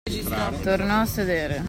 [0.63, 1.59] Tornò a sedere.